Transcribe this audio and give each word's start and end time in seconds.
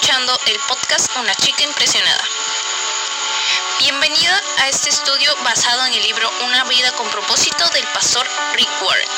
escuchando 0.00 0.38
el 0.46 0.58
podcast 0.60 1.14
Una 1.16 1.34
chica 1.34 1.62
impresionada. 1.62 2.24
Bienvenida 3.80 4.42
a 4.58 4.68
este 4.68 4.88
estudio 4.88 5.34
basado 5.44 5.84
en 5.84 5.92
el 5.92 6.02
libro 6.02 6.30
Una 6.44 6.64
vida 6.64 6.90
con 6.92 7.06
propósito 7.10 7.68
del 7.70 7.86
pastor 7.88 8.26
Rick 8.54 8.70
Warren. 8.80 9.08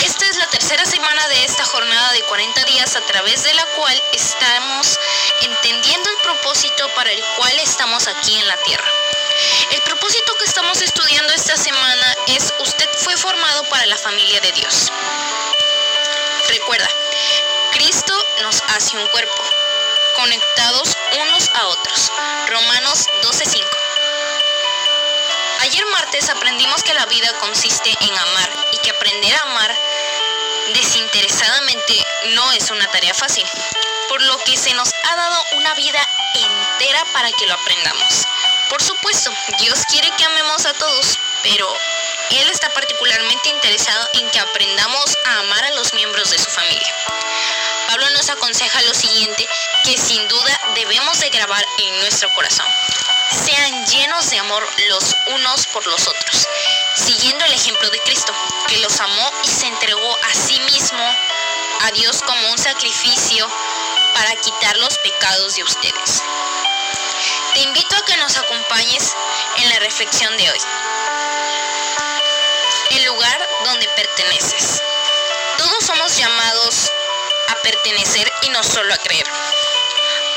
Esta 0.00 0.26
es 0.26 0.36
la 0.36 0.46
tercera 0.48 0.84
semana 0.84 1.26
de 1.28 1.44
esta 1.44 1.64
jornada 1.64 2.12
de 2.12 2.22
40 2.24 2.64
días 2.64 2.94
a 2.94 3.00
través 3.06 3.42
de 3.42 3.54
la 3.54 3.64
cual 3.76 4.02
estamos 4.12 4.98
entendiendo 5.40 6.10
el 6.10 6.16
propósito 6.24 6.86
para 6.94 7.10
el 7.10 7.24
cual 7.38 7.58
estamos 7.60 8.06
aquí 8.06 8.38
en 8.38 8.48
la 8.48 8.56
tierra. 8.58 8.90
El 9.70 9.80
propósito 9.82 10.34
que 10.34 10.44
estamos 10.44 10.82
estudiando 10.82 11.32
esta 11.32 11.56
semana 11.56 12.16
es 12.26 12.52
usted 12.58 12.88
fue 12.98 13.16
formado 13.16 13.64
para 13.70 13.86
la 13.86 13.96
familia 13.96 14.40
de 14.40 14.52
Dios. 14.52 14.92
Recuerda, 16.48 16.88
Cristo 17.80 18.14
nos 18.42 18.62
hace 18.76 18.98
un 18.98 19.06
cuerpo, 19.06 19.42
conectados 20.14 20.94
unos 21.18 21.48
a 21.54 21.66
otros. 21.68 22.12
Romanos 22.48 23.06
12:5. 23.22 23.66
Ayer 25.60 25.86
martes 25.86 26.28
aprendimos 26.28 26.82
que 26.82 26.92
la 26.92 27.06
vida 27.06 27.32
consiste 27.40 27.96
en 28.00 28.18
amar 28.18 28.50
y 28.72 28.78
que 28.80 28.90
aprender 28.90 29.34
a 29.34 29.42
amar 29.44 29.74
desinteresadamente 30.74 32.04
no 32.34 32.52
es 32.52 32.70
una 32.70 32.86
tarea 32.88 33.14
fácil, 33.14 33.46
por 34.10 34.20
lo 34.24 34.36
que 34.44 34.58
se 34.58 34.74
nos 34.74 34.92
ha 35.04 35.16
dado 35.16 35.42
una 35.52 35.72
vida 35.72 36.06
entera 36.34 37.02
para 37.14 37.32
que 37.32 37.46
lo 37.46 37.54
aprendamos. 37.54 38.26
Por 38.68 38.82
supuesto, 38.82 39.32
Dios 39.58 39.86
quiere 39.88 40.10
que 40.18 40.24
amemos 40.26 40.66
a 40.66 40.74
todos, 40.74 41.18
pero 41.42 41.74
Él 42.28 42.50
está 42.50 42.68
particularmente 42.74 43.48
interesado 43.48 44.06
en 44.12 44.28
que 44.28 44.38
aprendamos 44.38 45.16
a 45.24 45.38
amar 45.38 45.64
a 45.64 45.70
los 45.70 45.94
miembros 45.94 46.28
de 46.28 46.38
su 46.38 46.50
familia. 46.50 46.94
Pablo 47.90 48.08
nos 48.10 48.30
aconseja 48.30 48.82
lo 48.82 48.94
siguiente, 48.94 49.48
que 49.82 49.98
sin 49.98 50.28
duda 50.28 50.60
debemos 50.76 51.18
de 51.18 51.28
grabar 51.30 51.66
en 51.78 51.98
nuestro 51.98 52.32
corazón. 52.34 52.66
Sean 53.44 53.84
llenos 53.84 54.30
de 54.30 54.38
amor 54.38 54.64
los 54.90 55.16
unos 55.34 55.66
por 55.66 55.84
los 55.88 56.06
otros, 56.06 56.46
siguiendo 56.94 57.44
el 57.44 57.52
ejemplo 57.52 57.90
de 57.90 57.98
Cristo, 58.02 58.32
que 58.68 58.78
los 58.78 59.00
amó 59.00 59.32
y 59.42 59.48
se 59.48 59.66
entregó 59.66 60.16
a 60.22 60.34
sí 60.34 60.60
mismo 60.60 61.02
a 61.80 61.90
Dios 61.90 62.22
como 62.24 62.52
un 62.52 62.58
sacrificio 62.58 63.50
para 64.14 64.36
quitar 64.36 64.76
los 64.76 64.96
pecados 64.98 65.56
de 65.56 65.64
ustedes. 65.64 66.22
Te 67.54 67.60
invito 67.60 67.96
a 67.96 68.04
que 68.04 68.16
nos 68.18 68.36
acompañes 68.36 69.16
en 69.56 69.68
la 69.68 69.80
reflexión 69.80 70.36
de 70.36 70.48
hoy. 70.48 70.60
El 72.90 73.04
lugar 73.06 73.48
donde 73.64 73.88
perteneces. 73.96 74.80
Todos 75.58 75.84
somos 75.84 76.16
llamados 76.16 76.92
pertenecer 77.62 78.30
y 78.42 78.48
no 78.50 78.62
solo 78.62 78.94
a 78.94 78.98
creer. 78.98 79.26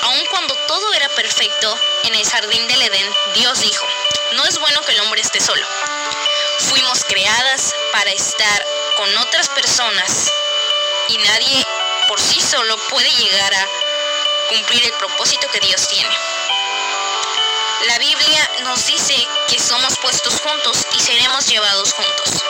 Aun 0.04 0.26
cuando 0.28 0.56
todo 0.68 0.94
era 0.94 1.10
perfecto 1.10 1.80
en 2.04 2.16
el 2.16 2.28
jardín 2.28 2.68
del 2.68 2.82
Edén, 2.82 3.10
Dios 3.36 3.62
dijo, 3.62 3.86
no 4.34 4.46
es 4.46 4.60
bueno 4.60 4.82
que 4.82 4.92
el 4.92 5.00
hombre 5.02 5.22
esté 5.22 5.40
solo. 5.40 5.66
Fuimos 6.70 7.04
creadas 7.06 7.74
para 7.92 8.12
estar 8.12 8.66
con 8.98 9.18
otras 9.18 9.50
personas 9.50 10.32
y 11.08 11.18
nadie 11.18 11.66
por 12.08 12.20
sí 12.20 12.42
solo 12.42 12.78
puede 12.90 13.10
llegar 13.12 13.54
a 13.54 13.68
cumplir 14.50 14.86
el 14.86 14.94
propósito 14.94 15.48
que 15.50 15.60
Dios 15.60 15.88
tiene. 15.88 16.16
La 17.88 17.98
Biblia 17.98 18.52
nos 18.64 18.86
dice 18.86 19.28
que 19.48 19.60
somos 19.60 19.98
puestos 19.98 20.40
juntos 20.42 20.88
y 20.94 21.00
seremos 21.00 21.48
llevados 21.48 21.94
juntos. 21.94 22.44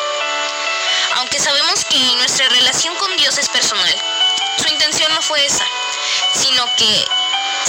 Aunque 1.16 1.39
sabemos 1.39 1.85
que 1.85 1.97
nuestra 2.17 2.49
relación 2.49 2.95
con 2.95 3.16
Dios 3.17 3.38
es 3.38 3.49
personal, 3.49 3.95
intención 4.84 5.14
no 5.14 5.22
fue 5.22 5.45
esa, 5.45 5.66
sino 6.34 6.66
que 6.76 7.06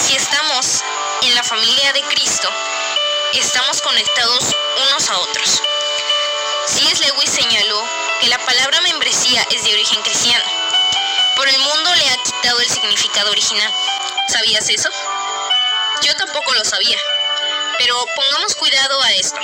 si 0.05 0.17
estamos 0.17 0.83
en 1.21 1.33
la 1.33 1.43
familia 1.43 1.93
de 1.93 2.01
Cristo, 2.01 2.49
estamos 3.31 3.81
conectados 3.81 4.43
unos 4.89 5.09
a 5.09 5.17
otros. 5.19 5.61
C.S. 6.67 7.05
Lewis 7.05 7.29
señaló 7.29 7.81
que 8.19 8.27
la 8.27 8.37
palabra 8.39 8.81
membresía 8.81 9.47
es 9.49 9.63
de 9.63 9.73
origen 9.73 10.01
cristiano, 10.01 10.43
pero 11.37 11.51
el 11.51 11.59
mundo 11.59 11.95
le 11.95 12.09
ha 12.09 12.17
quitado 12.17 12.59
el 12.59 12.69
significado 12.69 13.31
original. 13.31 13.73
¿Sabías 14.27 14.67
eso? 14.69 14.89
Yo 16.01 16.13
tampoco 16.17 16.53
lo 16.53 16.65
sabía, 16.65 16.99
pero 17.77 17.95
pongamos 18.13 18.55
cuidado 18.55 19.01
a 19.01 19.13
esto. 19.13 19.39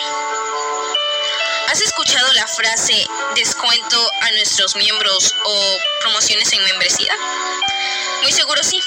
¿Has 1.71 1.79
escuchado 1.79 2.33
la 2.33 2.45
frase 2.47 3.07
descuento 3.33 4.11
a 4.19 4.31
nuestros 4.31 4.75
miembros 4.75 5.33
o 5.45 5.77
promociones 6.01 6.51
en 6.51 6.61
membresía? 6.65 7.15
Muy 8.23 8.33
seguro 8.33 8.61
sí. 8.61 8.83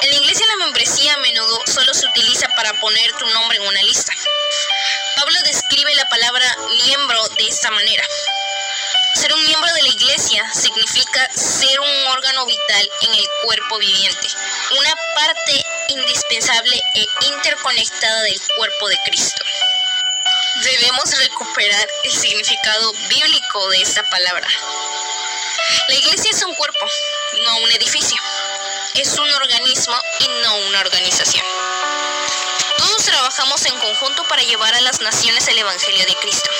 En 0.00 0.08
la 0.08 0.16
iglesia 0.16 0.46
la 0.46 0.64
membresía 0.64 1.12
a 1.12 1.18
menudo 1.18 1.60
solo 1.66 1.92
se 1.92 2.06
utiliza 2.06 2.48
para 2.56 2.72
poner 2.80 3.12
tu 3.18 3.26
nombre 3.26 3.58
en 3.58 3.66
una 3.66 3.82
lista. 3.82 4.14
Pablo 5.16 5.38
describe 5.44 5.94
la 5.94 6.08
palabra 6.08 6.56
miembro 6.86 7.28
de 7.36 7.48
esta 7.48 7.70
manera. 7.70 8.04
Ser 9.16 9.34
un 9.34 9.44
miembro 9.44 9.70
de 9.74 9.82
la 9.82 9.88
iglesia 9.88 10.50
significa 10.54 11.28
ser 11.34 11.80
un 11.80 12.06
órgano 12.06 12.46
vital 12.46 12.90
en 13.02 13.14
el 13.14 13.28
cuerpo 13.44 13.76
viviente, 13.76 14.28
una 14.70 14.94
parte 15.14 15.66
indispensable 15.88 16.80
e 16.94 17.06
interconectada 17.26 18.22
del 18.22 18.40
cuerpo 18.56 18.88
de 18.88 18.98
Cristo 19.04 19.44
debemos 20.62 21.04
recuperar 21.18 21.88
el 22.04 22.12
significado 22.12 22.92
bíblico 23.08 23.68
de 23.70 23.82
esta 23.82 24.02
palabra. 24.10 24.48
La 25.88 25.94
iglesia 25.94 26.30
es 26.32 26.42
un 26.42 26.54
cuerpo, 26.54 26.86
no 27.44 27.58
un 27.58 27.72
edificio. 27.72 28.20
Es 28.94 29.16
un 29.18 29.32
organismo 29.32 29.94
y 30.20 30.28
no 30.42 30.56
una 30.68 30.80
organización. 30.80 31.44
Todos 32.78 33.04
trabajamos 33.04 33.64
en 33.66 33.78
conjunto 33.78 34.24
para 34.24 34.42
llevar 34.42 34.74
a 34.74 34.80
las 34.80 35.00
naciones 35.00 35.46
el 35.48 35.58
Evangelio 35.58 36.04
de 36.06 36.14
Cristo. 36.16 36.50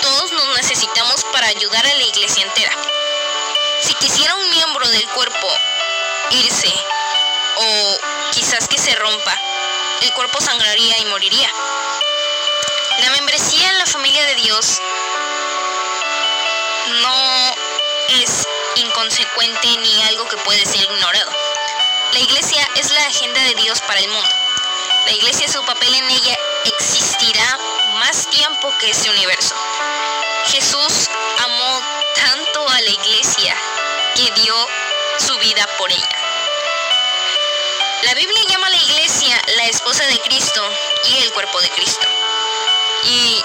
Todos 0.00 0.32
nos 0.32 0.56
necesitamos 0.56 1.24
para 1.32 1.48
ayudar 1.48 1.86
a 1.86 1.94
la 1.94 2.04
iglesia 2.04 2.44
entera. 2.44 2.72
Si 3.82 3.94
quisiera 3.94 4.34
un 4.34 4.50
miembro 4.50 4.88
del 4.88 5.06
cuerpo 5.08 5.48
irse 6.30 6.72
o 7.56 7.98
quizás 8.32 8.68
que 8.68 8.78
se 8.78 8.94
rompa, 8.94 9.38
el 10.02 10.12
cuerpo 10.12 10.40
sangraría 10.40 10.98
y 10.98 11.04
moriría. 11.06 11.50
La 12.98 13.10
membresía 13.10 13.68
en 13.68 13.78
la 13.78 13.86
familia 13.86 14.24
de 14.24 14.34
Dios 14.36 14.80
no 17.02 17.54
es 18.22 18.46
inconsecuente 18.76 19.68
ni 19.76 20.02
algo 20.04 20.26
que 20.28 20.36
puede 20.38 20.64
ser 20.64 20.82
ignorado. 20.82 21.30
La 22.12 22.18
iglesia 22.20 22.66
es 22.76 22.90
la 22.92 23.06
agenda 23.06 23.42
de 23.42 23.54
Dios 23.54 23.80
para 23.82 24.00
el 24.00 24.08
mundo. 24.08 24.28
La 25.04 25.12
iglesia, 25.12 25.46
su 25.46 25.62
papel 25.64 25.94
en 25.94 26.10
ella 26.10 26.38
existirá 26.64 27.58
más 27.98 28.28
tiempo 28.30 28.72
que 28.80 28.90
ese 28.90 29.10
universo. 29.10 29.54
Jesús 30.46 31.10
amó 31.44 31.82
tanto 32.14 32.68
a 32.68 32.80
la 32.80 32.90
iglesia 32.90 33.56
que 34.14 34.30
dio 34.40 34.54
su 35.18 35.36
vida 35.38 35.68
por 35.78 35.92
ella. 35.92 36.08
La 38.02 38.14
Biblia 38.14 38.40
llama 38.48 38.68
a 38.68 38.70
la 38.70 38.76
iglesia 38.76 39.42
la 39.56 39.66
esposa 39.66 40.06
de 40.06 40.18
Cristo 40.20 40.62
y 41.04 41.18
el 41.18 41.32
cuerpo 41.32 41.60
de 41.60 41.70
Cristo. 41.70 42.06
Y 43.08 43.44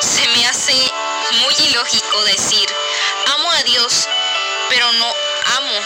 se 0.00 0.28
me 0.28 0.46
hace 0.46 0.92
muy 1.42 1.54
ilógico 1.66 2.24
decir, 2.26 2.68
amo 3.34 3.50
a 3.50 3.62
Dios, 3.64 4.08
pero 4.68 4.92
no 4.92 5.12
amo 5.56 5.80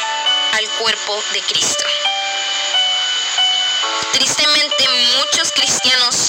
al 0.52 0.68
cuerpo 0.78 1.22
de 1.32 1.40
Cristo. 1.40 1.84
Tristemente 4.12 4.88
muchos 5.16 5.52
cristianos 5.52 6.28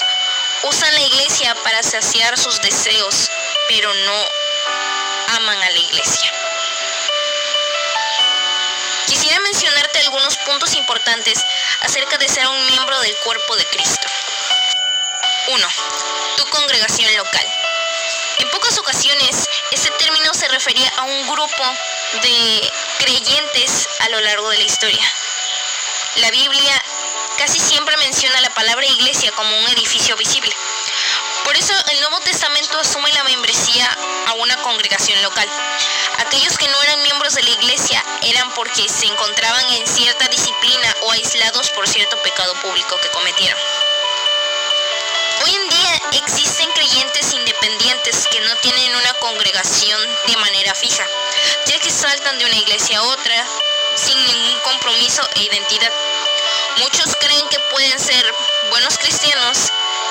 usan 0.62 0.94
la 0.94 1.02
iglesia 1.02 1.54
para 1.56 1.82
saciar 1.82 2.38
sus 2.38 2.58
deseos, 2.62 3.30
pero 3.68 3.92
no 3.92 4.28
aman 5.36 5.62
a 5.62 5.70
la 5.70 5.78
iglesia. 5.78 6.32
Quisiera 9.06 9.38
mencionarte 9.40 9.98
algunos 9.98 10.34
puntos 10.38 10.74
importantes 10.76 11.44
acerca 11.82 12.16
de 12.16 12.28
ser 12.28 12.46
un 12.46 12.66
miembro 12.68 12.98
del 13.00 13.14
cuerpo 13.18 13.56
de 13.56 13.66
Cristo. 13.66 14.06
1 15.48 16.09
congregación 16.46 17.14
local. 17.16 17.46
En 18.38 18.48
pocas 18.50 18.78
ocasiones, 18.78 19.48
este 19.70 19.90
término 19.92 20.32
se 20.34 20.48
refería 20.48 20.90
a 20.96 21.02
un 21.02 21.28
grupo 21.28 21.64
de 22.22 22.72
creyentes 22.98 23.88
a 24.00 24.08
lo 24.08 24.20
largo 24.20 24.48
de 24.50 24.58
la 24.58 24.64
historia. 24.64 25.04
La 26.16 26.30
Biblia 26.30 26.84
casi 27.38 27.58
siempre 27.58 27.96
menciona 27.98 28.40
la 28.40 28.50
palabra 28.50 28.86
iglesia 28.86 29.32
como 29.32 29.56
un 29.58 29.68
edificio 29.68 30.16
visible. 30.16 30.54
Por 31.44 31.56
eso 31.56 31.72
el 31.92 32.00
Nuevo 32.00 32.20
Testamento 32.20 32.78
asume 32.78 33.12
la 33.12 33.24
membresía 33.24 33.88
a 34.26 34.32
una 34.34 34.56
congregación 34.56 35.22
local. 35.22 35.48
Aquellos 36.18 36.58
que 36.58 36.68
no 36.68 36.82
eran 36.82 37.02
miembros 37.02 37.34
de 37.34 37.42
la 37.42 37.50
iglesia 37.50 38.04
eran 38.22 38.52
porque 38.54 38.88
se 38.88 39.06
encontraban 39.06 39.64
en 39.72 39.86
cierta 39.86 40.28
disciplina 40.28 40.96
o 41.02 41.12
aislados 41.12 41.70
por 41.70 41.88
cierto 41.88 42.20
pecado 42.22 42.54
público 42.62 42.96
que 43.02 43.10
cometieron. 43.10 43.58
Existen 46.12 46.68
creyentes 46.72 47.32
independientes 47.32 48.26
que 48.30 48.40
no 48.40 48.56
tienen 48.56 48.94
una 48.96 49.14
congregación 49.14 50.00
de 50.26 50.36
manera 50.36 50.74
fija, 50.74 51.06
ya 51.66 51.78
que 51.78 51.90
saltan 51.90 52.38
de 52.38 52.46
una 52.46 52.56
iglesia 52.56 52.98
a 52.98 53.02
otra, 53.02 53.46
sin 53.96 54.18
ningún 54.26 54.58
compromiso 54.60 55.22
e 55.36 55.42
identidad. 55.42 55.92
Muchos 56.78 57.14
creen 57.16 57.48
que 57.48 57.58
pueden 57.70 57.98
ser 57.98 58.34
buenos 58.70 58.98
cristianos 58.98 59.58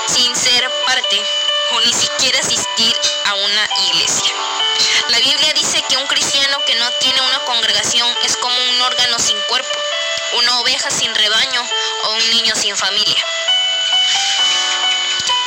sin 0.08 0.36
ser 0.36 0.70
parte 0.86 1.22
o 1.72 1.82
ni 1.82 1.94
siquiera 1.94 2.40
asistir 2.40 2.96
a 3.26 3.34
una 3.36 3.70
iglesia. 3.90 4.34
La 5.10 5.20
Biblia 5.20 5.54
dice 5.54 5.84
que 5.90 5.98
un 5.98 6.08
cristiano 6.08 6.58
que 6.66 6.76
no 6.76 6.90
tiene 7.00 7.22
una 7.22 7.40
congregación 7.40 8.08
es 8.24 8.38
como 8.38 8.56
un 8.56 8.82
órgano 8.82 9.20
sin 9.20 9.40
cuerpo, 9.50 9.80
una 10.38 10.60
oveja 10.60 10.90
sin 10.92 11.14
rebaño 11.14 11.62
o 12.04 12.10
un 12.12 12.30
niño 12.32 12.56
sin 12.56 12.76
familia. 12.76 13.26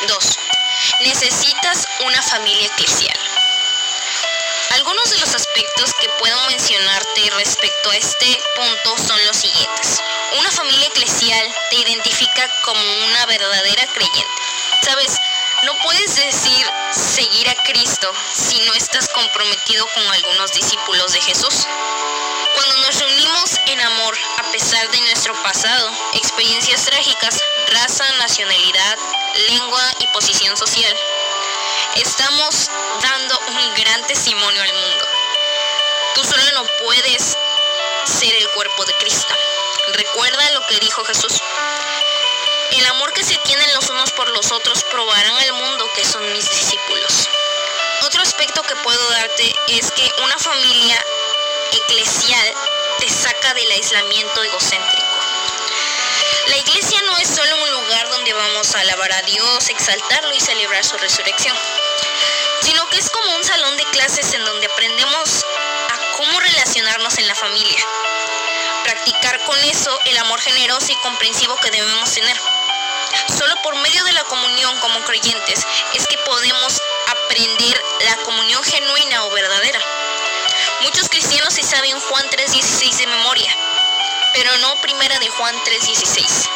2. 0.07 0.39
Necesitas 1.01 1.87
una 2.05 2.23
familia 2.23 2.67
eclesial. 2.67 3.19
Algunos 4.71 5.11
de 5.11 5.19
los 5.19 5.35
aspectos 5.35 5.93
que 6.01 6.09
puedo 6.19 6.41
mencionarte 6.47 7.31
respecto 7.37 7.91
a 7.91 7.97
este 7.97 8.39
punto 8.57 8.97
son 9.07 9.27
los 9.27 9.37
siguientes. 9.37 10.01
Una 10.39 10.51
familia 10.51 10.89
eclesial 10.89 11.55
te 11.71 11.77
identifica 11.77 12.51
como 12.65 12.81
una 13.05 13.27
verdadera 13.27 13.87
creyente. 13.93 14.43
Sabes, 14.85 15.13
no 15.63 15.73
puedes 15.83 16.17
decir 16.17 16.67
seguir 16.93 17.49
a 17.49 17.55
Cristo 17.63 18.13
si 18.35 18.61
no 18.61 18.75
estás 18.75 19.09
comprometido 19.09 19.87
con 19.95 20.07
algunos 20.07 20.53
discípulos 20.53 21.13
de 21.13 21.21
Jesús. 21.21 21.67
Cuando 22.55 22.77
nos 22.79 22.99
reunimos 22.99 23.51
en 23.67 23.81
amor 23.81 24.19
a 24.39 24.51
pesar 24.51 24.91
de 24.91 25.01
nuestro 25.01 25.35
pasado, 25.43 25.91
experiencias 26.15 26.85
trágicas, 26.85 27.41
raza, 27.69 28.11
nacionalidad, 28.19 28.99
lengua 29.49 29.83
y 30.01 30.07
posición 30.09 30.57
social, 30.57 30.97
estamos 31.97 32.69
dando 33.01 33.39
un 33.49 33.75
gran 33.75 34.03
testimonio 34.07 34.63
al 34.63 34.73
mundo. 34.73 35.07
Tú 36.15 36.25
solo 36.25 36.43
no 36.55 36.67
puedes 36.85 37.37
ser 38.05 38.35
el 38.35 38.49
cuerpo 38.51 38.85
de 38.85 38.95
Cristo. 38.95 39.35
Recuerda 39.95 40.51
lo 40.51 40.67
que 40.67 40.81
dijo 40.81 41.05
Jesús. 41.05 41.41
El 42.73 42.87
amor 42.87 43.13
que 43.13 43.23
se 43.23 43.37
tienen 43.45 43.73
los 43.75 43.91
unos 43.91 44.13
por 44.13 44.31
los 44.31 44.51
otros 44.51 44.83
probarán 44.85 45.37
al 45.37 45.53
mundo 45.53 45.91
que 45.95 46.07
son 46.07 46.33
mis 46.33 46.49
discípulos. 46.49 47.29
Otro 48.03 48.23
aspecto 48.23 48.63
que 48.63 48.75
puedo 48.77 49.11
darte 49.11 49.55
es 49.69 49.91
que 49.91 50.11
una 50.23 50.39
familia 50.39 50.99
eclesial 51.73 52.55
te 52.99 53.11
saca 53.11 53.53
del 53.53 53.71
aislamiento 53.73 54.43
egocéntrico. 54.43 55.07
La 56.47 56.57
iglesia 56.57 57.03
no 57.03 57.19
es 57.19 57.29
solo 57.29 57.63
un 57.63 57.71
lugar 57.73 58.09
donde 58.09 58.33
vamos 58.33 58.75
a 58.75 58.81
alabar 58.81 59.13
a 59.13 59.23
Dios, 59.23 59.69
exaltarlo 59.69 60.35
y 60.35 60.41
celebrar 60.41 60.83
su 60.83 60.97
resurrección, 60.97 61.57
sino 62.63 62.89
que 62.89 62.99
es 62.99 63.11
como 63.11 63.37
un 63.37 63.45
salón 63.45 63.77
de 63.77 63.85
clases 63.91 64.33
en 64.33 64.45
donde 64.47 64.67
aprendemos 64.67 65.45
a 65.91 66.17
cómo 66.17 66.41
relacionarnos 66.41 67.19
en 67.19 67.29
la 67.29 67.35
familia, 67.35 67.87
practicar 68.83 69.39
con 69.45 69.63
eso 69.65 69.99
el 70.07 70.19
amor 70.19 70.41
generoso 70.41 70.93
y 70.93 70.97
comprensivo 70.97 71.57
que 71.57 71.71
debemos 71.71 72.13
tener. 72.13 72.37
Solo 73.39 73.55
por 73.63 73.77
medio 73.77 74.05
de 74.05 74.13
la 74.13 74.25
comunión 74.25 74.79
como 74.81 75.01
creyentes 75.05 75.67
es 75.95 76.07
que 76.07 76.19
podemos 76.19 76.81
aprender 77.07 77.83
la 78.07 78.17
comunión 78.19 78.63
genuina 78.63 79.25
o 79.25 79.31
verdadera. 79.31 79.81
Muchos 80.83 81.09
cristianos 81.09 81.55
se 81.55 81.63
saben 81.63 81.99
Juan 82.01 82.29
3.16 82.31 82.97
de 82.97 83.07
memoria, 83.07 83.57
pero 84.35 84.57
no 84.59 84.81
primera 84.81 85.19
de 85.19 85.29
Juan 85.29 85.55
3.16, 85.65 86.49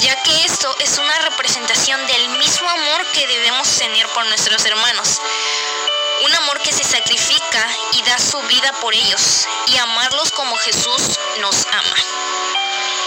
ya 0.00 0.22
que 0.22 0.44
esto 0.44 0.74
es 0.80 0.98
una 0.98 1.18
representación 1.20 2.06
del 2.06 2.28
mismo 2.30 2.68
amor 2.68 3.06
que 3.12 3.26
debemos 3.26 3.68
tener 3.78 4.08
por 4.08 4.26
nuestros 4.26 4.64
hermanos. 4.64 5.20
Un 6.24 6.34
amor 6.34 6.58
que 6.62 6.72
se 6.72 6.82
sacrifica 6.82 7.68
y 7.92 8.02
da 8.02 8.18
su 8.18 8.40
vida 8.44 8.72
por 8.80 8.94
ellos 8.94 9.46
y 9.66 9.76
amarlos 9.76 10.30
como 10.30 10.56
Jesús 10.56 11.18
nos 11.40 11.66
ama. 11.70 11.96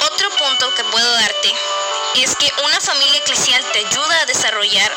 Otro 0.06 0.30
punto 0.38 0.72
que 0.76 0.84
puedo 0.84 1.12
darte 1.14 1.52
es 2.14 2.36
que 2.36 2.52
una 2.64 2.80
familia 2.80 3.18
eclesial 3.18 3.66
te 3.72 3.80
ayuda 3.80 4.22
a 4.22 4.26
desarrollar 4.28 4.94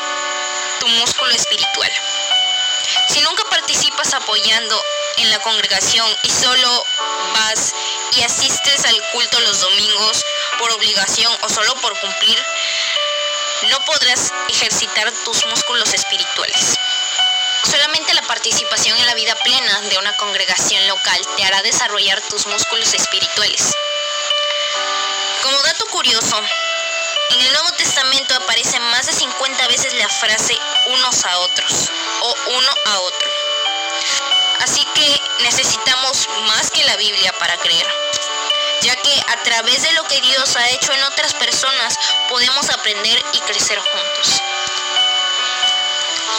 tu 0.79 0.87
músculo 0.89 1.31
espiritual. 1.31 1.91
Si 3.09 3.21
nunca 3.21 3.43
participas 3.45 4.13
apoyando 4.13 4.79
en 5.17 5.31
la 5.31 5.39
congregación 5.39 6.07
y 6.21 6.29
solo 6.29 6.85
vas 7.33 7.73
y 8.11 8.21
asistes 8.21 8.85
al 8.85 9.01
culto 9.13 9.39
los 9.39 9.61
domingos 9.61 10.23
por 10.59 10.71
obligación 10.73 11.35
o 11.41 11.49
solo 11.49 11.73
por 11.77 11.99
cumplir, 11.99 12.37
no 13.69 13.79
podrás 13.79 14.31
ejercitar 14.47 15.11
tus 15.25 15.43
músculos 15.47 15.91
espirituales. 15.95 16.77
Solamente 17.71 18.13
la 18.13 18.21
participación 18.23 18.97
en 18.97 19.05
la 19.05 19.13
vida 19.13 19.33
plena 19.33 19.81
de 19.83 19.97
una 19.97 20.11
congregación 20.17 20.85
local 20.89 21.21
te 21.37 21.45
hará 21.45 21.61
desarrollar 21.61 22.19
tus 22.19 22.45
músculos 22.45 22.93
espirituales. 22.93 23.71
Como 25.41 25.57
dato 25.61 25.85
curioso, 25.85 26.37
en 27.29 27.39
el 27.39 27.53
Nuevo 27.53 27.71
Testamento 27.77 28.35
aparece 28.35 28.77
más 28.77 29.05
de 29.05 29.13
50 29.13 29.67
veces 29.69 29.93
la 29.93 30.09
frase 30.09 30.59
unos 30.87 31.23
a 31.23 31.37
otros 31.39 31.89
o 32.19 32.35
uno 32.57 32.71
a 32.87 32.99
otro. 32.99 33.29
Así 34.59 34.85
que 34.93 35.21
necesitamos 35.39 36.27
más 36.47 36.71
que 36.71 36.83
la 36.83 36.97
Biblia 36.97 37.31
para 37.39 37.55
creer, 37.55 37.87
ya 38.81 38.97
que 38.97 39.23
a 39.27 39.43
través 39.43 39.81
de 39.81 39.93
lo 39.93 40.03
que 40.09 40.19
Dios 40.19 40.57
ha 40.57 40.69
hecho 40.71 40.91
en 40.91 41.03
otras 41.05 41.33
personas 41.35 41.97
podemos 42.27 42.69
aprender 42.69 43.23
y 43.31 43.39
crecer 43.39 43.79
juntos. 43.79 44.41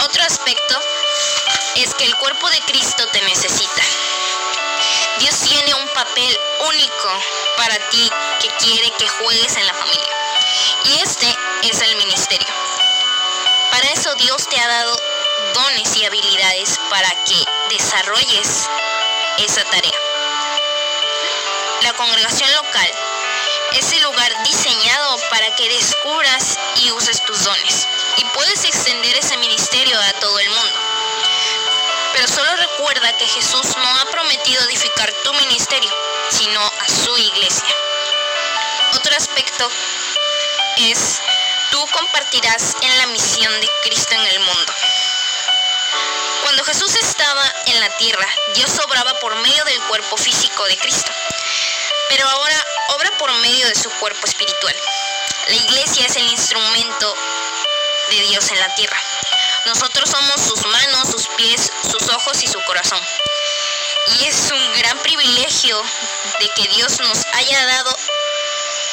Otro 0.01 0.23
aspecto 0.25 0.92
es 1.77 1.95
que 1.95 2.05
el 2.05 2.15
cuerpo 2.17 2.51
de 2.51 2.61
Cristo 2.61 3.07
te 3.13 3.23
necesita. 3.23 3.83
Dios 5.19 5.39
tiene 5.41 5.75
un 5.75 5.89
papel 5.89 6.39
único 6.69 7.09
para 7.57 7.79
ti 7.91 8.11
que 8.41 8.49
quiere 8.65 8.91
que 8.99 9.09
juegues 9.09 9.57
en 9.57 9.67
la 9.67 9.75
familia. 9.75 10.09
Y 10.85 10.99
este 11.01 11.37
es 11.63 11.81
el 11.81 11.97
ministerio. 11.97 12.55
Para 13.71 13.89
eso 13.89 14.15
Dios 14.17 14.47
te 14.49 14.59
ha 14.61 14.69
dado 14.69 14.97
dones 15.55 15.97
y 15.97 16.05
habilidades 16.05 16.79
para 16.91 17.09
que 17.25 17.45
desarrolles 17.71 18.69
esa 19.39 19.65
tarea. 19.65 19.99
La 21.83 21.93
congregación 21.95 22.53
local 22.53 22.91
es 23.73 23.93
el 23.93 24.03
lugar 24.03 24.43
diseñado 24.45 25.17
para 25.31 25.55
que 25.57 25.69
descubras 25.69 26.59
y 26.77 26.91
uses 26.93 27.25
tus 27.25 27.45
dones. 27.45 27.87
Y 28.19 28.25
puedes 28.27 28.65
extender 28.65 29.17
ese 29.17 29.37
ministerio 29.39 29.99
a 29.99 30.13
todo 30.21 30.39
el 30.39 30.51
mundo. 30.51 31.02
Pero 32.13 32.29
solo 32.29 32.55
recuerda 32.57 33.17
que 33.17 33.27
Jesús 33.27 33.77
no 33.77 33.99
ha 33.99 34.05
prometido 34.11 34.63
edificar 34.65 35.13
tu 35.25 35.33
ministerio, 35.35 35.91
sino 36.31 36.61
a 36.61 36.89
su 36.89 37.17
iglesia. 37.19 37.75
Otro 38.95 39.17
aspecto 39.17 39.69
es 40.77 41.21
tú 41.71 41.87
compartirás 41.93 42.77
en 42.83 42.99
la 42.99 43.07
misión 43.07 43.61
de 43.61 43.69
Cristo 43.83 44.15
en 44.15 44.27
el 44.27 44.41
mundo. 44.41 44.73
Cuando 46.43 46.65
Jesús 46.65 46.95
estaba 46.97 47.55
en 47.67 47.81
la 47.81 47.89
tierra, 47.97 48.29
Dios 48.55 48.79
obraba 48.85 49.15
por 49.21 49.35
medio 49.37 49.65
del 49.65 49.81
cuerpo 49.85 50.17
físico 50.17 50.65
de 50.67 50.77
Cristo, 50.77 51.11
pero 52.09 52.29
ahora 52.29 52.67
obra 52.89 53.11
por 53.19 53.33
medio 53.39 53.67
de 53.69 53.75
su 53.75 53.91
cuerpo 53.93 54.27
espiritual. 54.27 54.77
La 55.47 55.55
iglesia 55.55 56.07
es 56.07 56.17
el 56.17 56.29
instrumento 56.29 57.17
de 58.11 58.21
Dios 58.23 58.51
en 58.51 58.61
la 58.61 58.75
tierra. 58.75 59.12
Nosotros 59.67 60.11
somos 60.11 60.41
sus 60.41 60.67
manos, 60.67 61.11
sus 61.11 61.29
pies, 61.37 61.71
sus 61.83 62.09
ojos 62.09 62.43
y 62.43 62.49
su 62.49 62.61
corazón. 62.65 63.01
Y 64.19 64.25
es 64.27 64.51
un 64.51 64.75
gran 64.79 64.99
privilegio 64.99 65.81
de 66.41 66.49
que 66.57 66.69
Dios 66.69 66.99
nos 67.01 67.19
haya 67.35 67.65
dado 67.67 67.97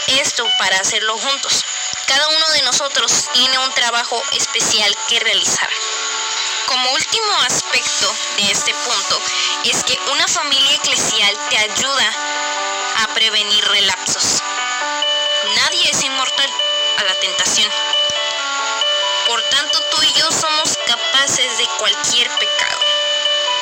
esto 0.08 0.46
para 0.60 0.80
hacerlo 0.80 1.18
juntos. 1.18 1.66
Cada 2.06 2.28
uno 2.28 2.50
de 2.50 2.62
nosotros 2.64 3.30
tiene 3.34 3.58
un 3.60 3.74
trabajo 3.74 4.22
especial 4.34 4.96
que 5.08 5.20
realizar. 5.20 5.70
Como 6.68 6.92
último 6.94 7.34
aspecto 7.48 8.14
de 8.38 8.52
este 8.52 8.74
punto 8.74 9.22
es 9.66 9.84
que 9.84 10.00
una 10.12 10.28
familia 10.28 10.76
eclesial 10.76 11.36
te 11.50 11.58
ayuda 11.58 12.14
a 12.98 13.08
prevenir 13.16 13.66
relapsos. 13.66 14.44
Nadie 15.56 15.90
es 15.90 16.04
inmortal 16.04 16.50
a 16.98 17.04
la 17.04 17.16
tentación. 17.16 17.72
De 21.38 21.68
cualquier 21.78 22.28
pecado. 22.40 22.80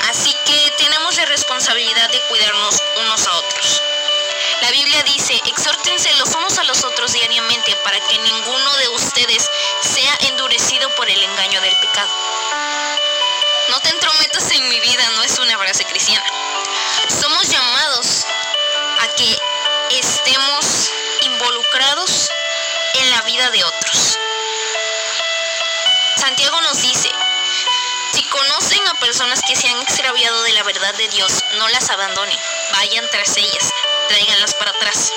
Así 0.10 0.34
que 0.46 0.74
tenemos 0.78 1.18
la 1.18 1.26
responsabilidad 1.26 2.10
de 2.10 2.22
cuidarnos 2.30 2.82
unos 3.02 3.28
a 3.28 3.34
otros. 3.36 3.82
La 4.62 4.72
Biblia 4.72 5.04
dice, 5.04 5.42
exhórtense 5.46 6.14
los 6.14 6.34
unos 6.34 6.58
a 6.60 6.64
los 6.64 6.86
otros 6.86 7.12
diariamente 7.12 7.76
para 7.84 8.00
que 8.00 8.18
ninguno 8.20 8.78
de 8.78 8.88
ustedes 8.88 9.50
sea 9.82 10.18
endurecido 10.30 10.90
por 10.96 11.10
el 11.10 11.22
engaño 11.22 11.60
del 11.60 11.76
pecado. 11.82 12.10
No 13.70 13.82
te 13.82 13.90
entrometas 13.90 14.50
en 14.52 14.70
mi 14.70 14.80
vida, 14.80 15.10
no 15.18 15.24
es 15.24 15.38
una 15.38 15.58
frase 15.58 15.84
cristiana. 15.84 16.26
Somos 17.20 17.50
llamados 17.50 18.26
a 19.02 19.08
que 19.10 19.38
estemos 19.90 20.90
involucrados 21.22 22.30
en 22.94 23.12
la 23.12 23.22
vida 23.24 23.52
de 23.52 23.64
otros. 23.66 24.17
Personas 29.08 29.40
que 29.48 29.56
se 29.56 29.70
han 29.70 29.80
extraviado 29.80 30.44
de 30.44 30.52
la 30.52 30.64
verdad 30.64 30.94
de 30.96 31.08
Dios, 31.08 31.32
no 31.54 31.70
las 31.70 31.90
abandonen 31.90 32.38
vayan 32.74 33.08
tras 33.10 33.38
ellas, 33.38 33.72
tráiganlas 34.10 34.54
para 34.56 34.72
atrás. 34.72 35.14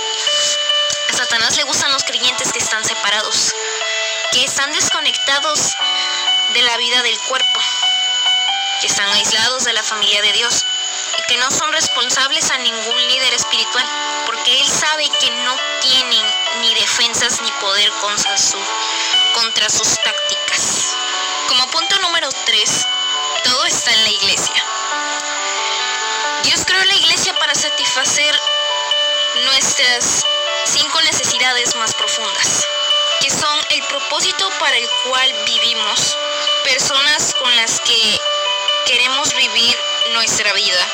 A 1.09 1.16
Satanás 1.16 1.56
le 1.56 1.64
gustan 1.64 1.90
los 1.90 2.04
creyentes 2.04 2.52
que 2.52 2.61
están 2.61 2.85
separados, 2.85 3.52
que 4.30 4.44
están 4.44 4.70
desconectados 4.70 5.75
de 6.54 6.62
la 6.62 6.76
vida 6.76 7.02
del 7.02 7.18
cuerpo, 7.23 7.61
que 8.80 8.87
están 8.87 9.11
aislados 9.11 9.64
de 9.64 9.73
la 9.73 9.82
familia 9.82 10.23
de 10.23 10.35
Dios 10.35 10.64
y 11.18 11.23
que 11.25 11.37
no 11.38 11.50
son 11.50 11.73
responsables 11.73 12.49
a 12.52 12.59
ningún 12.59 13.09
líder 13.09 13.35
espiritual, 13.35 13.87
porque 14.26 14.61
Él 14.61 14.68
sabe 14.68 15.09
que 15.18 15.30
no 15.32 15.56
tienen 15.80 16.26
ni 16.61 16.75
defensas 16.75 17.40
ni 17.40 17.50
poder 17.54 17.90
contra, 18.00 18.37
contra 19.35 19.68
sus 19.68 19.99
tácticas. 20.04 20.94
Como 21.49 21.66
punto 21.73 21.99
número 21.99 22.28
3, 22.47 22.87
todo 23.44 23.64
está 23.66 23.92
en 23.92 24.04
la 24.04 24.11
iglesia. 24.11 24.64
Dios 26.42 26.64
creó 26.64 26.85
la 26.85 26.94
iglesia 26.94 27.35
para 27.38 27.54
satisfacer 27.54 28.40
nuestras 29.44 30.25
cinco 30.64 31.00
necesidades 31.02 31.75
más 31.76 31.94
profundas, 31.94 32.66
que 33.20 33.30
son 33.30 33.61
el 33.70 33.82
propósito 33.85 34.50
para 34.59 34.76
el 34.76 34.88
cual 35.04 35.32
vivimos, 35.44 36.16
personas 36.64 37.35
con 37.35 37.54
las 37.56 37.80
que 37.80 38.20
queremos 38.87 39.35
vivir 39.35 39.78
nuestra 40.12 40.52
vida, 40.52 40.88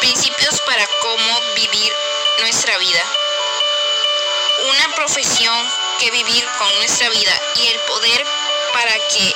principios 0.00 0.60
para 0.60 0.86
cómo 1.02 1.40
vivir 1.54 1.92
nuestra 2.40 2.76
vida, 2.78 3.04
una 4.68 4.94
profesión 4.94 5.70
que 5.98 6.10
vivir 6.10 6.46
con 6.58 6.74
nuestra 6.76 7.08
vida 7.08 7.40
y 7.56 7.66
el 7.68 7.80
poder 7.80 8.26
para 8.72 8.94
que 9.08 9.34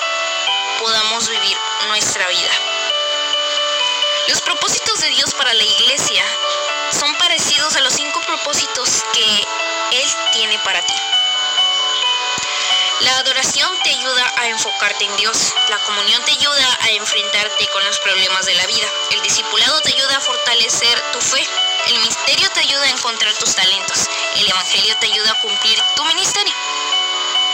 podamos 0.78 1.28
vivir 1.28 1.56
nuestra 1.86 2.26
vida. 2.28 2.50
Los 4.28 4.40
propósitos 4.40 5.00
de 5.00 5.08
Dios 5.08 5.34
para 5.34 5.54
la 5.54 5.62
iglesia 5.62 6.24
son 6.98 7.14
parecidos 7.16 7.76
a 7.76 7.80
los 7.80 7.92
cinco 7.92 8.20
propósitos 8.26 9.04
que 9.12 9.44
Él 9.92 10.08
tiene 10.32 10.58
para 10.60 10.80
ti. 10.82 10.94
La 13.00 13.18
adoración 13.18 13.70
te 13.82 13.90
ayuda 13.90 14.32
a 14.36 14.48
enfocarte 14.48 15.04
en 15.04 15.16
Dios. 15.16 15.52
La 15.68 15.78
comunión 15.80 16.24
te 16.24 16.32
ayuda 16.32 16.78
a 16.80 16.90
enfrentarte 16.90 17.66
con 17.68 17.84
los 17.84 17.98
problemas 17.98 18.46
de 18.46 18.54
la 18.54 18.66
vida. 18.66 18.86
El 19.10 19.20
discipulado 19.20 19.80
te 19.80 19.92
ayuda 19.92 20.16
a 20.16 20.20
fortalecer 20.20 21.02
tu 21.12 21.20
fe. 21.20 21.46
El 21.88 21.98
misterio 21.98 22.48
te 22.50 22.60
ayuda 22.60 22.84
a 22.84 22.90
encontrar 22.90 23.34
tus 23.34 23.54
talentos. 23.54 24.08
El 24.36 24.48
evangelio 24.48 24.96
te 25.00 25.06
ayuda 25.06 25.32
a 25.32 25.40
cumplir 25.40 25.78
tu 25.96 26.04
ministerio. 26.04 26.54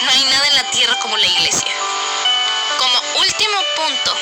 No 0.02 0.10
hay 0.10 0.24
nada 0.24 0.46
en 0.46 0.54
la 0.56 0.70
tierra 0.70 0.96
como 1.00 1.16
la 1.16 1.26
iglesia. 1.26 1.74
Último 3.16 3.64
punto 3.76 4.16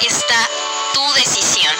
está 0.00 0.48
tu 0.94 1.12
decisión. 1.14 1.74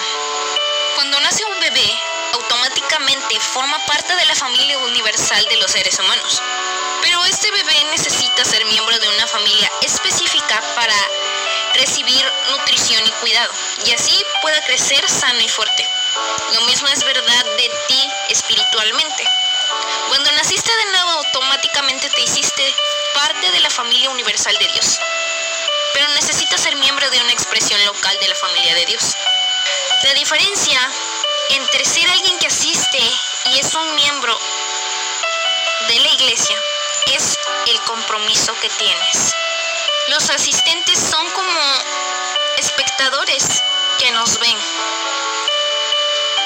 Cuando 0.95 1.19
nace 1.21 1.43
un 1.45 1.59
bebé, 1.59 1.99
automáticamente 2.33 3.39
forma 3.39 3.83
parte 3.85 4.15
de 4.15 4.25
la 4.25 4.35
familia 4.35 4.77
universal 4.77 5.45
de 5.49 5.57
los 5.57 5.71
seres 5.71 5.97
humanos. 5.99 6.41
Pero 7.01 7.25
este 7.25 7.51
bebé 7.51 7.83
necesita 7.91 8.45
ser 8.45 8.65
miembro 8.65 8.97
de 8.99 9.09
una 9.09 9.27
familia 9.27 9.71
específica 9.81 10.61
para 10.75 10.95
recibir 11.73 12.23
nutrición 12.51 13.05
y 13.05 13.11
cuidado, 13.13 13.51
y 13.85 13.91
así 13.91 14.23
pueda 14.41 14.61
crecer 14.61 15.09
sano 15.09 15.41
y 15.41 15.49
fuerte. 15.49 15.87
Lo 16.53 16.61
mismo 16.61 16.87
es 16.89 17.03
verdad 17.03 17.45
de 17.57 17.71
ti 17.87 18.09
espiritualmente. 18.29 19.27
Cuando 20.07 20.31
naciste 20.33 20.71
de 20.75 20.85
nuevo, 20.85 21.09
automáticamente 21.11 22.09
te 22.09 22.21
hiciste 22.21 22.75
parte 23.15 23.51
de 23.51 23.59
la 23.59 23.69
familia 23.69 24.11
universal 24.11 24.55
de 24.57 24.67
Dios. 24.67 24.99
Pero 25.93 26.07
necesitas 26.09 26.61
ser 26.61 26.75
miembro 26.77 27.09
de 27.09 27.21
una 27.21 27.31
expresión 27.31 27.83
local 27.85 28.17
de 28.19 28.27
la 28.27 28.35
familia 28.35 28.75
de 28.75 28.85
Dios. 28.85 29.15
La 30.03 30.13
diferencia 30.13 30.91
entre 31.49 31.85
ser 31.85 32.09
alguien 32.09 32.37
que 32.39 32.47
asiste 32.47 32.99
y 33.45 33.59
es 33.59 33.73
un 33.73 33.95
miembro 33.95 34.37
de 35.87 35.99
la 35.99 36.07
iglesia 36.09 36.57
es 37.07 37.37
el 37.67 37.79
compromiso 37.81 38.53
que 38.61 38.69
tienes. 38.69 39.35
Los 40.07 40.29
asistentes 40.29 40.99
son 40.99 41.29
como 41.31 41.61
espectadores 42.57 43.45
que 43.99 44.11
nos 44.11 44.39
ven. 44.39 44.57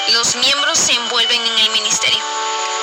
Los 0.08 0.36
miembros 0.36 0.78
se 0.78 0.92
envuelven 0.92 1.46
en 1.46 1.58
el 1.58 1.70
ministerio. 1.70 2.22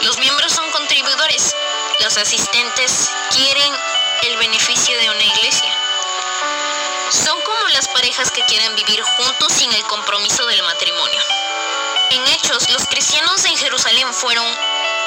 Los 0.02 0.18
miembros 0.18 0.54
son 0.54 0.70
contribuidores. 0.72 1.56
Los 2.00 2.18
asistentes 2.18 3.10
quieren 3.32 3.74
el 4.24 4.38
beneficio 4.38 4.98
de 5.00 5.10
una 5.10 5.24
parejas 8.06 8.30
que 8.30 8.46
quieren 8.46 8.76
vivir 8.76 9.02
juntos 9.02 9.52
sin 9.52 9.74
el 9.74 9.82
compromiso 9.86 10.46
del 10.46 10.62
matrimonio. 10.62 11.20
En 12.12 12.28
hechos, 12.28 12.70
los 12.70 12.86
cristianos 12.86 13.44
en 13.46 13.58
Jerusalén 13.58 14.14
fueron 14.14 14.46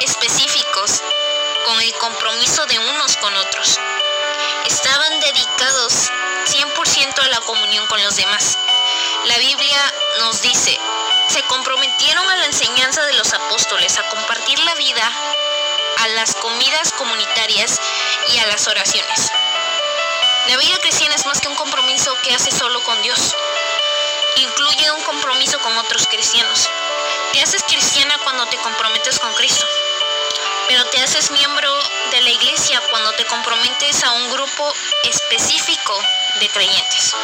específicos 0.01 1.01
con 1.65 1.81
el 1.81 1.95
compromiso 1.95 2.67
de 2.67 2.77
unos 2.81 3.17
con 3.19 3.37
otros. 3.37 3.79
Estaban 4.67 5.21
dedicados 5.21 6.11
100% 6.47 7.23
a 7.23 7.29
la 7.29 7.41
comunión 7.43 7.87
con 7.87 8.03
los 8.03 8.17
demás. 8.17 8.59
La 9.27 9.39
Biblia 9.39 9.95
nos 10.19 10.43
dice, 10.43 10.77
se 11.29 11.43
comprometieron 11.45 12.29
a 12.29 12.37
la 12.39 12.47
enseñanza 12.47 13.07
de 13.07 13.13
los 13.13 13.33
apóstoles, 13.33 13.97
a 13.97 14.09
compartir 14.09 14.59
la 14.59 14.75
vida, 14.75 15.13
a 15.99 16.09
las 16.09 16.35
comidas 16.35 16.91
comunitarias 16.91 17.81
y 18.35 18.39
a 18.39 18.47
las 18.49 18.67
oraciones. 18.67 19.31
La 20.49 20.57
vida 20.57 20.77
cristiana 20.79 21.15
es 21.15 21.27
más 21.27 21.41
que 21.41 21.49
un 21.49 21.57
compromiso 21.57 22.17
que 22.23 22.35
hace 22.35 22.51
solo 22.51 22.83
con 22.83 23.01
Dios. 23.03 23.35
Incluye 24.37 24.91
un 24.91 25.03
compromiso 25.05 25.59
con 25.61 25.77
otros 25.79 26.07
cristianos. 26.09 26.69
Te 27.33 27.43
haces 27.43 27.63
cristiana 27.65 28.19
cuando 28.25 28.47
te 28.47 28.57
comprometes 28.59 29.19
con 29.19 29.33
Cristo 29.35 29.67
pero 30.69 30.85
te 30.85 31.01
haces 31.01 31.31
miembro 31.31 31.75
de 32.11 32.21
la 32.21 32.31
iglesia 32.31 32.81
cuando 32.91 33.11
te 33.13 33.25
comprometes 33.25 34.05
a 34.05 34.13
un 34.13 34.31
grupo 34.31 34.73
específico 35.03 35.99
de 36.41 36.49
creyentes. 36.51 37.15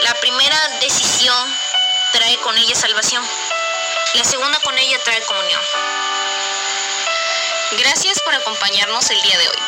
La 0.00 0.14
primera 0.14 0.68
decisión 0.80 1.56
trae 2.12 2.36
con 2.38 2.58
ella 2.58 2.74
salvación. 2.74 3.24
La 4.14 4.24
segunda 4.24 4.58
con 4.60 4.76
ella 4.76 4.98
trae 5.04 5.22
comunión. 5.22 5.60
Gracias 7.78 8.20
por 8.20 8.34
acompañarnos 8.34 9.08
el 9.10 9.22
día 9.22 9.38
de 9.38 9.48
hoy. 9.48 9.67